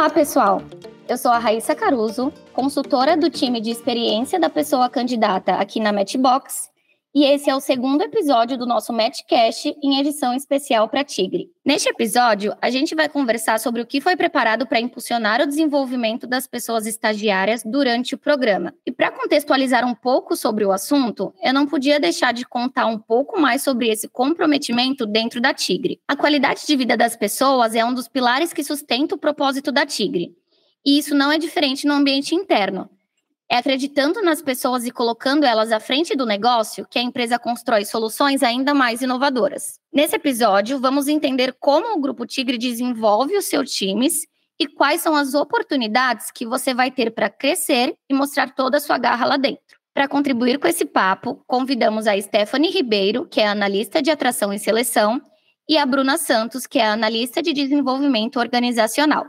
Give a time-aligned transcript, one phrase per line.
[0.00, 0.62] Olá, pessoal!
[1.06, 5.92] Eu sou a Raíssa Caruso, consultora do time de experiência da pessoa candidata aqui na
[5.92, 6.70] Matchbox,
[7.12, 11.50] e esse é o segundo episódio do nosso Matchcast em edição especial para Tigre.
[11.64, 16.26] Neste episódio, a gente vai conversar sobre o que foi preparado para impulsionar o desenvolvimento
[16.26, 18.72] das pessoas estagiárias durante o programa.
[18.86, 22.98] E para contextualizar um pouco sobre o assunto, eu não podia deixar de contar um
[22.98, 26.00] pouco mais sobre esse comprometimento dentro da Tigre.
[26.06, 29.84] A qualidade de vida das pessoas é um dos pilares que sustenta o propósito da
[29.84, 30.32] Tigre.
[30.86, 32.88] E isso não é diferente no ambiente interno.
[33.52, 37.84] É acreditando nas pessoas e colocando elas à frente do negócio que a empresa constrói
[37.84, 39.80] soluções ainda mais inovadoras.
[39.92, 44.24] Nesse episódio, vamos entender como o Grupo Tigre desenvolve os seus times
[44.56, 48.80] e quais são as oportunidades que você vai ter para crescer e mostrar toda a
[48.80, 49.80] sua garra lá dentro.
[49.92, 54.60] Para contribuir com esse papo, convidamos a Stephanie Ribeiro, que é analista de atração e
[54.60, 55.20] seleção,
[55.68, 59.26] e a Bruna Santos, que é analista de desenvolvimento organizacional.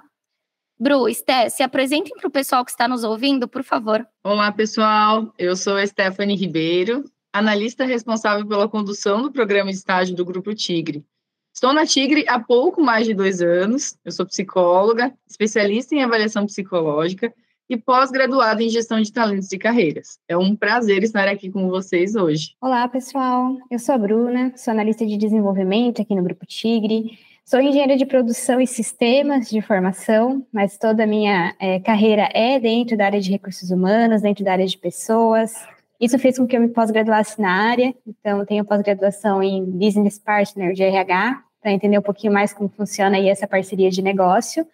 [0.81, 4.03] Bru, Esté, se apresentem para o pessoal que está nos ouvindo, por favor.
[4.23, 5.31] Olá, pessoal.
[5.37, 10.55] Eu sou a Stephanie Ribeiro, analista responsável pela condução do programa de estágio do Grupo
[10.55, 11.05] Tigre.
[11.53, 13.95] Estou na Tigre há pouco mais de dois anos.
[14.03, 17.31] Eu sou psicóloga, especialista em avaliação psicológica
[17.69, 20.17] e pós-graduada em gestão de talentos e carreiras.
[20.27, 22.55] É um prazer estar aqui com vocês hoje.
[22.59, 23.55] Olá, pessoal.
[23.69, 27.19] Eu sou a Bruna, sou analista de desenvolvimento aqui no Grupo Tigre
[27.51, 32.57] Sou engenheira de produção e sistemas de formação, mas toda a minha é, carreira é
[32.57, 35.53] dentro da área de recursos humanos, dentro da área de pessoas.
[35.99, 40.71] Isso fez com que eu me pós-graduasse na área, então tenho pós-graduação em Business Partner
[40.71, 44.65] de RH, para entender um pouquinho mais como funciona aí essa parceria de negócio.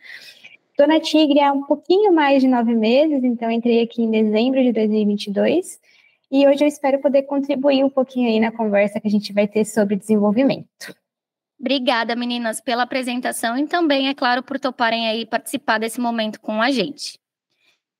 [0.70, 4.61] Estou na Tigre há um pouquinho mais de nove meses, então entrei aqui em dezembro
[4.61, 5.80] de 2022,
[6.31, 9.48] e hoje eu espero poder contribuir um pouquinho aí na conversa que a gente vai
[9.48, 10.95] ter sobre desenvolvimento.
[11.59, 16.61] Obrigada, meninas, pela apresentação e também, é claro, por toparem aí participar desse momento com
[16.61, 17.19] a gente.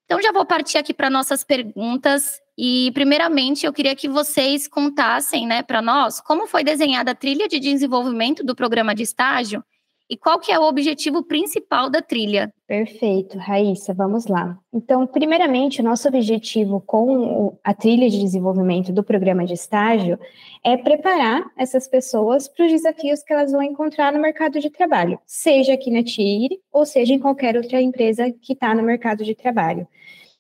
[0.06, 2.40] Então, já vou partir aqui para nossas perguntas.
[2.58, 7.48] E, primeiramente, eu queria que vocês contassem né, para nós como foi desenhada a trilha
[7.48, 9.64] de desenvolvimento do programa de estágio
[10.10, 12.54] e qual que é o objetivo principal da trilha?
[12.66, 14.58] Perfeito, Raíssa, vamos lá.
[14.74, 20.18] Então, primeiramente, o nosso objetivo com a trilha de desenvolvimento do programa de estágio
[20.64, 25.20] é preparar essas pessoas para os desafios que elas vão encontrar no mercado de trabalho,
[25.26, 29.36] seja aqui na Tigre ou seja em qualquer outra empresa que está no mercado de
[29.36, 29.88] trabalho.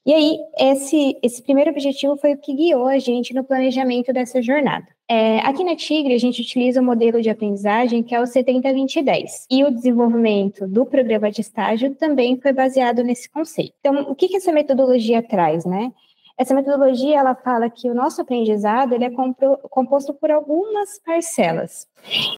[0.05, 4.41] E aí, esse, esse primeiro objetivo foi o que guiou a gente no planejamento dessa
[4.41, 4.87] jornada.
[5.09, 8.23] É, aqui na Tigre, a gente utiliza o um modelo de aprendizagem que é o
[8.23, 9.45] 70-20-10.
[9.49, 13.73] E o desenvolvimento do programa de estágio também foi baseado nesse conceito.
[13.79, 15.93] Então, o que, que essa metodologia traz, né?
[16.37, 19.11] Essa metodologia, ela fala que o nosso aprendizado, ele é
[19.69, 21.87] composto por algumas parcelas.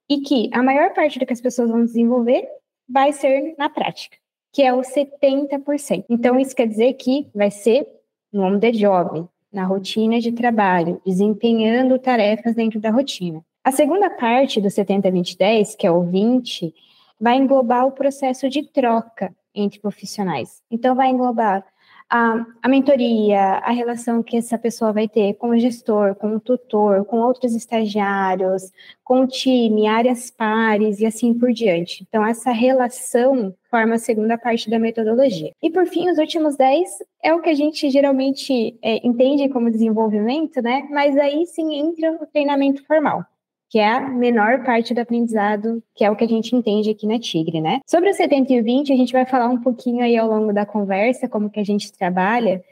[0.09, 2.47] E que a maior parte do que as pessoas vão desenvolver
[2.88, 4.18] vai ser na prática
[4.51, 6.06] que é o 70%.
[6.09, 7.88] Então, isso quer dizer que vai ser
[8.31, 13.44] no on the job, na rotina de trabalho, desempenhando tarefas dentro da rotina.
[13.64, 16.74] A segunda parte do 70-20-10, que é o 20,
[17.20, 20.62] vai englobar o processo de troca entre profissionais.
[20.72, 21.66] Então, vai englobar
[22.09, 26.40] a, a mentoria, a relação que essa pessoa vai ter com o gestor, com o
[26.40, 28.72] tutor, com outros estagiários,
[29.03, 32.03] com o time, áreas pares e assim por diante.
[32.08, 35.52] Então, essa relação forma a segunda parte da metodologia.
[35.62, 36.90] E, por fim, os últimos 10
[37.24, 40.88] é o que a gente geralmente é, entende como desenvolvimento, né?
[40.90, 43.24] Mas aí sim entra o treinamento formal
[43.69, 47.06] que é a menor parte do aprendizado, que é o que a gente entende aqui
[47.06, 47.80] na Tigre, né?
[47.85, 50.52] Sobre o 70 e o 20, a gente vai falar um pouquinho aí ao longo
[50.52, 52.63] da conversa, como que a gente trabalha,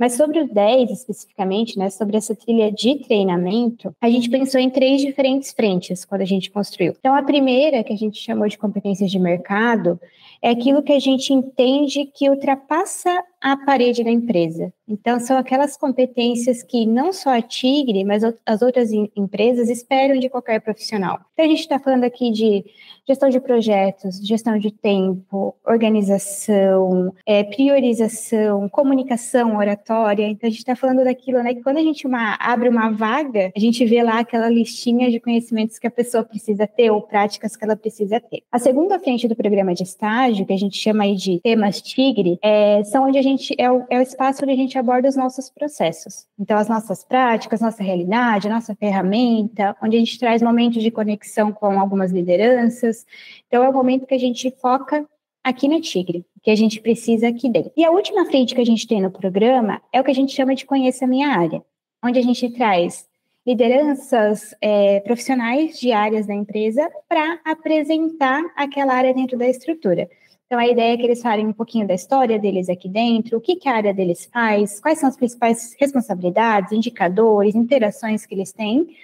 [0.00, 4.70] mas sobre o 10 especificamente, né, sobre essa trilha de treinamento, a gente pensou em
[4.70, 6.94] três diferentes frentes quando a gente construiu.
[6.98, 10.00] Então, a primeira, que a gente chamou de competências de mercado,
[10.40, 14.72] é aquilo que a gente entende que ultrapassa a parede da empresa.
[14.86, 20.28] Então, são aquelas competências que não só a Tigre, mas as outras empresas esperam de
[20.28, 21.20] qualquer profissional.
[21.32, 22.64] Então, a gente está falando aqui de
[23.06, 30.26] gestão de projetos, gestão de tempo, organização, é, priorização, comunicação oratória.
[30.26, 31.54] Então, a gente está falando daquilo, né?
[31.54, 35.20] Que quando a gente uma, abre uma vaga, a gente vê lá aquela listinha de
[35.20, 38.42] conhecimentos que a pessoa precisa ter ou práticas que ela precisa ter.
[38.50, 42.38] A segunda frente do programa de estágio, que a gente chama aí de temas Tigre,
[42.42, 45.16] é, são onde a gente é o, é o espaço onde a gente aborda os
[45.16, 46.26] nossos processos.
[46.38, 51.52] Então, as nossas práticas, nossa realidade, nossa ferramenta, onde a gente traz momentos de conexão
[51.52, 53.04] com algumas lideranças.
[53.46, 55.06] Então, é o momento que a gente foca
[55.42, 57.72] aqui na Tigre, que a gente precisa aqui dentro.
[57.76, 60.34] E a última frente que a gente tem no programa é o que a gente
[60.34, 61.62] chama de Conheça a Minha Área,
[62.04, 63.09] onde a gente traz
[63.46, 70.08] lideranças é, profissionais de áreas da empresa para apresentar aquela área dentro da estrutura.
[70.46, 73.40] Então, a ideia é que eles falem um pouquinho da história deles aqui dentro, o
[73.40, 78.52] que, que a área deles faz, quais são as principais responsabilidades, indicadores, interações que eles
[78.52, 78.96] têm,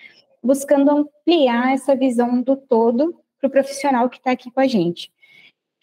[0.42, 5.10] buscando ampliar essa visão do todo para o profissional que está aqui com a gente.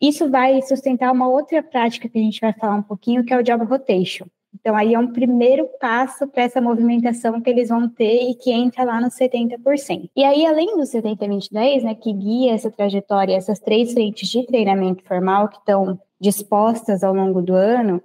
[0.01, 3.37] Isso vai sustentar uma outra prática que a gente vai falar um pouquinho, que é
[3.37, 4.25] o Job Rotation.
[4.59, 8.51] Então, aí é um primeiro passo para essa movimentação que eles vão ter e que
[8.51, 10.09] entra lá nos 70%.
[10.15, 15.03] E aí, além do 70-20-10, né, que guia essa trajetória, essas três frentes de treinamento
[15.03, 18.01] formal que estão dispostas ao longo do ano,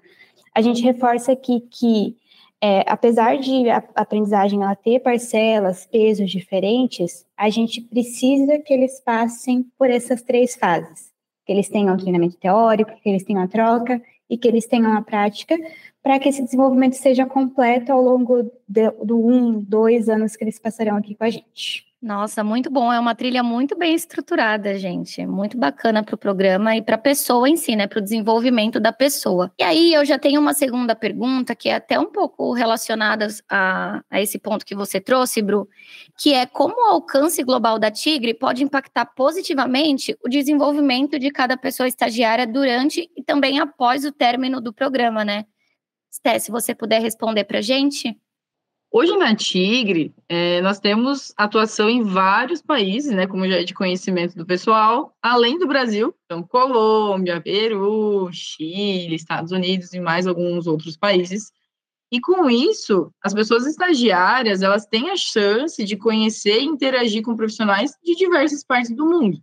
[0.55, 2.17] a gente reforça aqui que,
[2.61, 9.01] é, apesar de a aprendizagem ela ter parcelas, pesos diferentes, a gente precisa que eles
[9.01, 11.13] passem por essas três fases.
[11.47, 15.01] Que eles tenham treinamento teórico, que eles tenham a troca e que eles tenham a
[15.01, 15.57] prática,
[16.03, 20.59] para que esse desenvolvimento seja completo ao longo de, do um, dois anos que eles
[20.59, 21.89] passarão aqui com a gente.
[22.01, 22.93] Nossa, muito bom.
[22.93, 25.27] É uma trilha muito bem estruturada, gente.
[25.27, 27.89] Muito bacana para o programa e para a pessoa em si, né?
[27.89, 29.53] Para o desenvolvimento da pessoa.
[29.59, 34.01] E aí eu já tenho uma segunda pergunta que é até um pouco relacionada a,
[34.09, 35.69] a esse ponto que você trouxe, Bru,
[36.17, 41.57] que é como o alcance global da Tigre pode impactar positivamente o desenvolvimento de cada
[41.57, 45.47] pessoa estagiária durante e também após o término do programa, né?
[46.11, 48.17] Sté, se você puder responder para a gente.
[48.91, 53.75] Hoje na Tigre, é, nós temos atuação em vários países, né, como já é de
[53.75, 60.67] conhecimento do pessoal, além do Brasil, então Colômbia, Peru, Chile, Estados Unidos e mais alguns
[60.67, 61.53] outros países.
[62.11, 67.37] E com isso, as pessoas estagiárias, elas têm a chance de conhecer e interagir com
[67.37, 69.39] profissionais de diversas partes do mundo.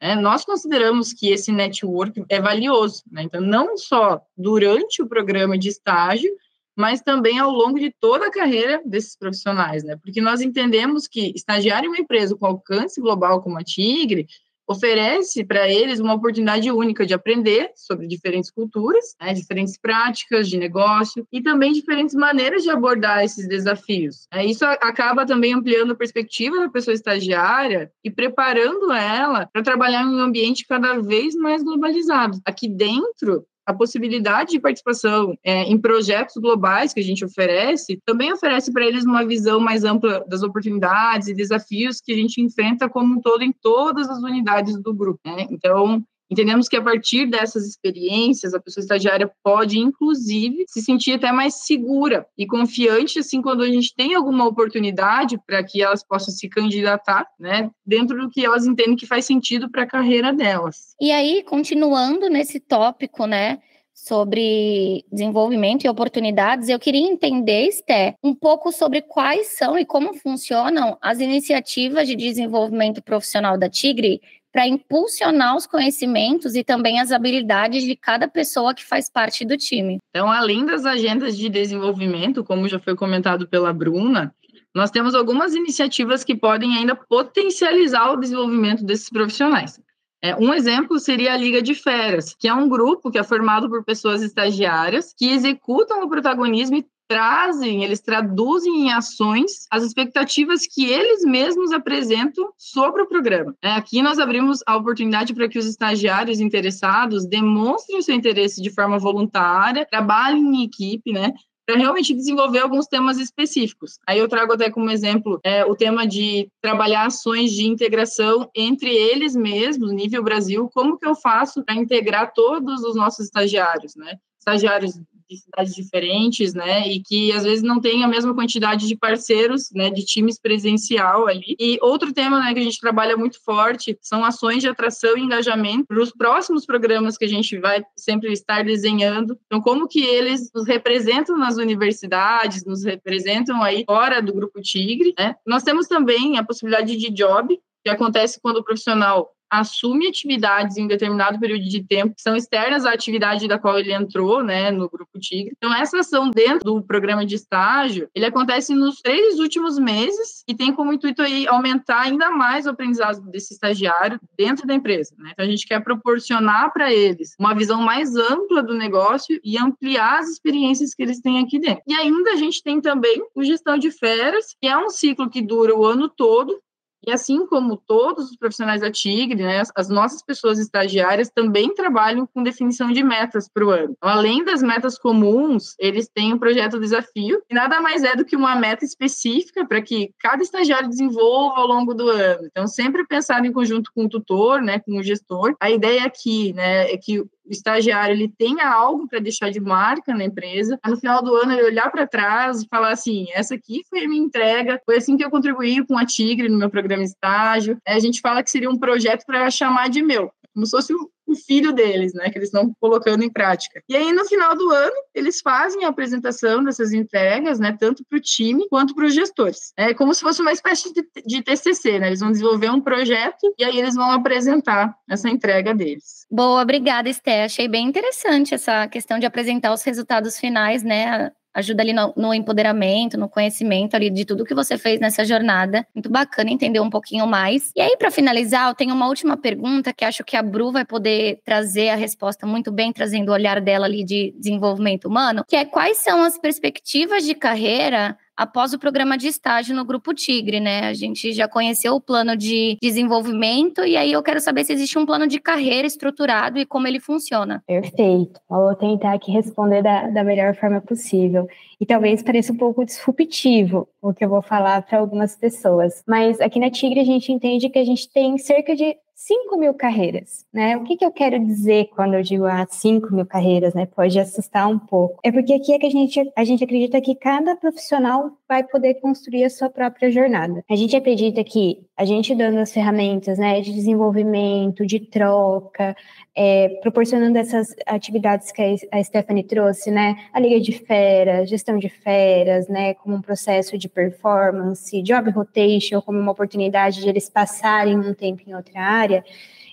[0.00, 3.22] É, nós consideramos que esse network é valioso, né?
[3.22, 6.30] então não só durante o programa de estágio,
[6.74, 9.96] mas também ao longo de toda a carreira desses profissionais, né?
[10.02, 14.26] Porque nós entendemos que estagiar em uma empresa com alcance global como a Tigre
[14.70, 20.56] oferece para eles uma oportunidade única de aprender sobre diferentes culturas, né, diferentes práticas de
[20.56, 24.28] negócio e também diferentes maneiras de abordar esses desafios.
[24.32, 30.04] É, isso acaba também ampliando a perspectiva da pessoa estagiária e preparando ela para trabalhar
[30.04, 32.38] em um ambiente cada vez mais globalizado.
[32.44, 38.32] Aqui dentro, a possibilidade de participação é, em projetos globais que a gente oferece também
[38.32, 42.88] oferece para eles uma visão mais ampla das oportunidades e desafios que a gente enfrenta
[42.88, 45.20] como um todo em todas as unidades do grupo.
[45.24, 45.46] Né?
[45.50, 51.32] Então, Entendemos que a partir dessas experiências, a pessoa estagiária pode, inclusive, se sentir até
[51.32, 56.32] mais segura e confiante, assim, quando a gente tem alguma oportunidade para que elas possam
[56.32, 60.94] se candidatar, né, dentro do que elas entendem que faz sentido para a carreira delas.
[61.00, 63.58] E aí, continuando nesse tópico, né,
[63.92, 70.14] sobre desenvolvimento e oportunidades, eu queria entender, Esté, um pouco sobre quais são e como
[70.14, 74.20] funcionam as iniciativas de desenvolvimento profissional da Tigre
[74.52, 79.56] para impulsionar os conhecimentos e também as habilidades de cada pessoa que faz parte do
[79.56, 79.98] time.
[80.10, 84.34] Então, além das agendas de desenvolvimento, como já foi comentado pela Bruna,
[84.74, 89.80] nós temos algumas iniciativas que podem ainda potencializar o desenvolvimento desses profissionais.
[90.22, 93.70] É, um exemplo seria a Liga de Feras, que é um grupo que é formado
[93.70, 100.64] por pessoas estagiárias que executam o protagonismo e trazem, eles traduzem em ações as expectativas
[100.64, 103.52] que eles mesmos apresentam sobre o programa.
[103.60, 108.62] É, aqui nós abrimos a oportunidade para que os estagiários interessados demonstrem o seu interesse
[108.62, 111.32] de forma voluntária, trabalhem em equipe, né?
[111.66, 113.98] para realmente desenvolver alguns temas específicos.
[114.06, 118.88] Aí eu trago até como exemplo é, o tema de trabalhar ações de integração entre
[118.88, 124.16] eles mesmos, nível Brasil, como que eu faço para integrar todos os nossos estagiários, né?
[124.38, 124.96] Estagiários
[125.30, 129.70] de cidades diferentes, né, e que às vezes não tem a mesma quantidade de parceiros,
[129.72, 131.54] né, de times presencial ali.
[131.58, 135.20] E outro tema, né, que a gente trabalha muito forte são ações de atração e
[135.20, 139.38] engajamento para os próximos programas que a gente vai sempre estar desenhando.
[139.46, 145.14] Então, como que eles nos representam nas universidades, nos representam aí fora do grupo Tigre,
[145.18, 145.36] né?
[145.46, 150.84] Nós temos também a possibilidade de job, que acontece quando o profissional assume atividades em
[150.84, 154.70] um determinado período de tempo que são externas à atividade da qual ele entrou, né,
[154.70, 155.52] no grupo Tigre.
[155.56, 160.54] Então essa ação dentro do programa de estágio, ele acontece nos três últimos meses e
[160.54, 165.30] tem como intuito aí aumentar ainda mais o aprendizado desse estagiário dentro da empresa, né?
[165.32, 170.20] Então a gente quer proporcionar para eles uma visão mais ampla do negócio e ampliar
[170.20, 171.82] as experiências que eles têm aqui dentro.
[171.86, 175.42] E ainda a gente tem também o gestão de férias, que é um ciclo que
[175.42, 176.60] dura o ano todo,
[177.06, 182.26] e assim como todos os profissionais da Tigre, né, as nossas pessoas estagiárias também trabalham
[182.26, 183.94] com definição de metas para o ano.
[183.96, 188.24] Então, além das metas comuns, eles têm um projeto desafio, que nada mais é do
[188.24, 192.46] que uma meta específica para que cada estagiário desenvolva ao longo do ano.
[192.46, 195.54] Então, sempre pensado em conjunto com o tutor, né, com o gestor.
[195.60, 200.14] A ideia aqui né, é que o estagiário ele tenha algo para deixar de marca
[200.14, 203.82] na empresa, no final do ano ele olhar para trás e falar assim, essa aqui
[203.90, 207.02] foi a minha entrega, foi assim que eu contribuí com a Tigre no meu programa
[207.02, 207.76] estágio.
[207.84, 210.92] É, a gente fala que seria um projeto para chamar de meu, como se fosse
[211.30, 213.82] o filho deles, né, que eles estão colocando em prática.
[213.88, 218.18] E aí, no final do ano, eles fazem a apresentação dessas entregas, né, tanto para
[218.18, 219.72] o time quanto para os gestores.
[219.76, 223.54] É como se fosse uma espécie de, de TCC, né, eles vão desenvolver um projeto
[223.58, 226.26] e aí eles vão apresentar essa entrega deles.
[226.30, 227.44] Boa, obrigada, Esté.
[227.44, 232.34] Achei bem interessante essa questão de apresentar os resultados finais, né, ajuda ali no, no,
[232.34, 235.86] empoderamento, no conhecimento ali de tudo que você fez nessa jornada.
[235.94, 237.72] Muito bacana entender um pouquinho mais.
[237.76, 240.84] E aí, para finalizar, eu tenho uma última pergunta que acho que a Bru vai
[240.84, 245.56] poder trazer a resposta muito bem, trazendo o olhar dela ali de desenvolvimento humano, que
[245.56, 250.60] é quais são as perspectivas de carreira após o programa de estágio no Grupo Tigre,
[250.60, 250.88] né?
[250.88, 254.98] A gente já conheceu o plano de desenvolvimento e aí eu quero saber se existe
[254.98, 257.62] um plano de carreira estruturado e como ele funciona.
[257.66, 258.40] Perfeito.
[258.48, 261.46] Vou tentar aqui responder da, da melhor forma possível.
[261.78, 266.02] E talvez pareça um pouco disruptivo o que eu vou falar para algumas pessoas.
[266.08, 269.74] Mas aqui na Tigre a gente entende que a gente tem cerca de 5 mil
[269.74, 270.78] carreiras, né?
[270.78, 273.84] O que, que eu quero dizer quando eu digo ah, 5 mil carreiras, né?
[273.84, 275.20] Pode assustar um pouco.
[275.22, 278.94] É porque aqui é que a gente, a gente acredita que cada profissional vai poder
[278.94, 280.64] construir a sua própria jornada.
[280.70, 285.94] A gente acredita que a gente dando as ferramentas, né, de desenvolvimento, de troca,
[286.34, 291.90] é, proporcionando essas atividades que a Stephanie trouxe, né, a liga de feras, gestão de
[291.90, 297.98] feras, né, como um processo de performance, job rotation, como uma oportunidade de eles passarem
[297.98, 299.09] um tempo em outra área,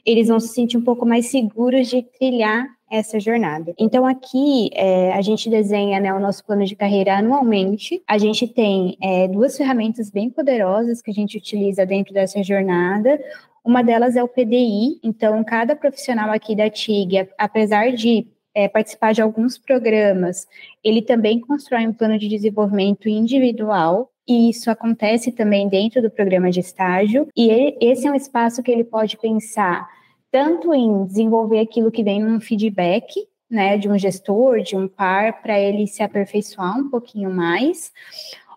[0.06, 3.74] eles vão se sentir um pouco mais seguros de trilhar essa jornada.
[3.77, 8.01] Então, aqui é, a gente desenha né, o nosso plano de carreira anualmente.
[8.08, 13.20] A gente tem é, duas ferramentas bem poderosas que a gente utiliza dentro dessa jornada.
[13.65, 15.00] Uma delas é o PDI.
[15.03, 18.25] Então, cada profissional aqui da TIG, apesar de
[18.56, 20.48] é, participar de alguns programas,
[20.82, 26.51] ele também constrói um plano de desenvolvimento individual e isso acontece também dentro do programa
[26.51, 29.88] de estágio, e ele, esse é um espaço que ele pode pensar
[30.31, 35.41] tanto em desenvolver aquilo que vem num feedback, né, de um gestor, de um par,
[35.41, 37.93] para ele se aperfeiçoar um pouquinho mais,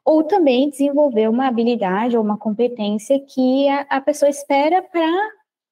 [0.04, 5.30] ou também desenvolver uma habilidade ou uma competência que a, a pessoa espera para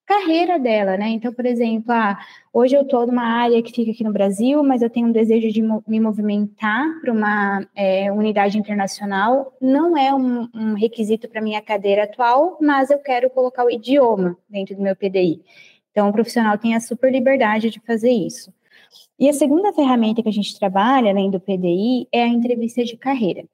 [0.08, 1.10] carreira dela, né?
[1.10, 2.18] Então, por exemplo, ah,
[2.50, 5.52] hoje eu estou numa área que fica aqui no Brasil, mas eu tenho um desejo
[5.52, 9.54] de me movimentar para uma é, unidade internacional.
[9.60, 14.34] Não é um, um requisito para minha cadeira atual, mas eu quero colocar o idioma
[14.48, 15.42] dentro do meu PDI.
[15.90, 18.50] Então, o profissional tem a super liberdade de fazer isso.
[19.18, 22.96] E a segunda ferramenta que a gente trabalha, além do PDI, é a entrevista de
[22.96, 23.44] carreira.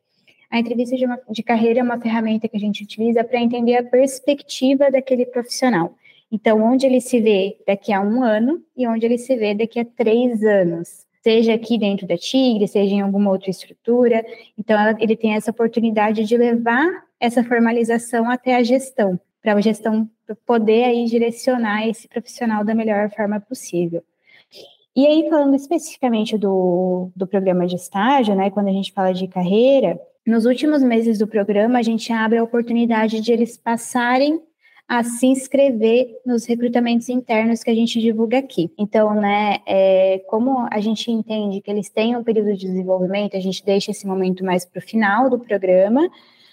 [0.48, 3.76] A entrevista de, uma, de carreira é uma ferramenta que a gente utiliza para entender
[3.76, 5.96] a perspectiva daquele profissional.
[6.34, 9.78] Então, onde ele se vê daqui a um ano e onde ele se vê daqui
[9.78, 11.06] a três anos.
[11.22, 14.26] Seja aqui dentro da Tigre, seja em alguma outra estrutura.
[14.58, 19.60] Então, ela, ele tem essa oportunidade de levar essa formalização até a gestão para a
[19.60, 20.10] gestão
[20.44, 24.02] poder aí direcionar esse profissional da melhor forma possível.
[24.96, 29.28] E aí, falando especificamente do, do programa de estágio, né, quando a gente fala de
[29.28, 34.42] carreira, nos últimos meses do programa, a gente abre a oportunidade de eles passarem
[34.88, 38.70] a se inscrever nos recrutamentos internos que a gente divulga aqui.
[38.78, 43.40] Então, né, é, como a gente entende que eles têm um período de desenvolvimento, a
[43.40, 46.08] gente deixa esse momento mais para o final do programa,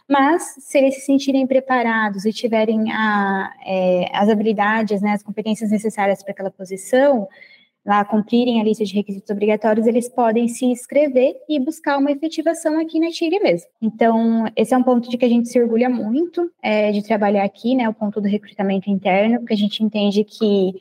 [0.07, 5.69] mas se eles se sentirem preparados e tiverem a, é, as habilidades, né, as competências
[5.69, 7.27] necessárias para aquela posição,
[7.85, 12.79] lá cumprirem a lista de requisitos obrigatórios, eles podem se inscrever e buscar uma efetivação
[12.79, 13.67] aqui na Tigre mesmo.
[13.81, 17.43] Então, esse é um ponto de que a gente se orgulha muito é, de trabalhar
[17.43, 20.73] aqui, né, o ponto do recrutamento interno, porque a gente entende que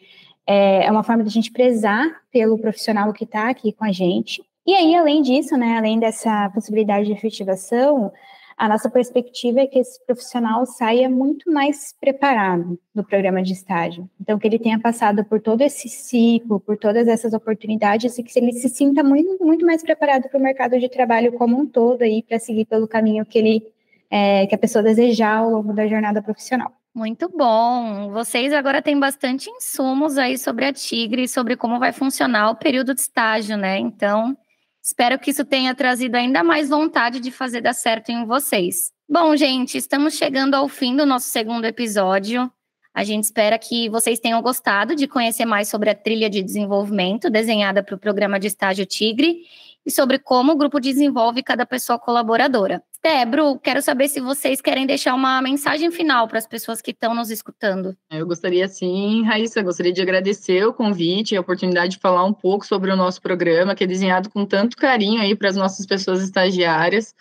[0.46, 3.92] é, é uma forma de a gente prezar pelo profissional que está aqui com a
[3.92, 4.42] gente.
[4.66, 8.12] E aí, além disso, né, além dessa possibilidade de efetivação,
[8.60, 14.06] a nossa perspectiva é que esse profissional saia muito mais preparado do programa de estágio.
[14.20, 18.38] Então, que ele tenha passado por todo esse ciclo, por todas essas oportunidades e que
[18.38, 22.02] ele se sinta muito, muito mais preparado para o mercado de trabalho como um todo
[22.02, 23.62] aí, para seguir pelo caminho que ele
[24.10, 26.70] é, que a pessoa desejar ao longo da jornada profissional.
[26.94, 28.10] Muito bom.
[28.10, 32.94] Vocês agora têm bastante insumos aí sobre a Tigre sobre como vai funcionar o período
[32.94, 33.78] de estágio, né?
[33.78, 34.36] Então,
[34.82, 38.92] Espero que isso tenha trazido ainda mais vontade de fazer dar certo em vocês.
[39.08, 42.50] Bom, gente, estamos chegando ao fim do nosso segundo episódio.
[42.92, 47.30] A gente espera que vocês tenham gostado de conhecer mais sobre a trilha de desenvolvimento
[47.30, 49.42] desenhada para o programa de estágio Tigre
[49.84, 52.82] e sobre como o grupo desenvolve cada pessoa colaboradora.
[53.02, 57.14] Debro, quero saber se vocês querem deixar uma mensagem final para as pessoas que estão
[57.14, 57.96] nos escutando.
[58.10, 62.32] Eu gostaria sim, Raíssa, gostaria de agradecer o convite e a oportunidade de falar um
[62.32, 65.86] pouco sobre o nosso programa, que é desenhado com tanto carinho aí para as nossas
[65.86, 67.14] pessoas estagiárias.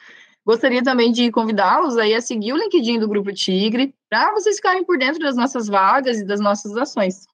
[0.46, 4.84] Gostaria também de convidá-los aí a seguir o LinkedIn do Grupo Tigre, para vocês ficarem
[4.84, 7.26] por dentro das nossas vagas e das nossas ações.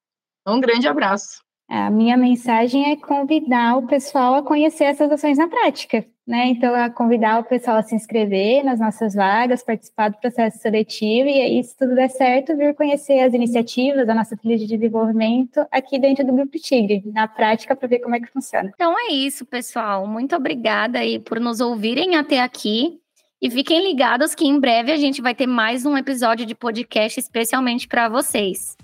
[0.46, 1.45] Um grande abraço.
[1.68, 6.46] A minha mensagem é convidar o pessoal a conhecer essas ações na prática, né?
[6.48, 11.28] Então, a convidar o pessoal a se inscrever nas nossas vagas, participar do processo seletivo
[11.28, 15.66] e aí, se tudo der certo, vir conhecer as iniciativas da nossa trilha de desenvolvimento
[15.72, 18.72] aqui dentro do Grupo Tigre, na prática, para ver como é que funciona.
[18.76, 20.06] Então é isso, pessoal.
[20.06, 23.00] Muito obrigada aí por nos ouvirem até aqui.
[23.42, 27.20] E fiquem ligados que em breve a gente vai ter mais um episódio de podcast
[27.20, 28.78] especialmente para vocês.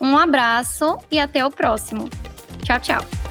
[0.00, 2.08] Um abraço e até o próximo.
[2.62, 3.27] Tchau, tchau.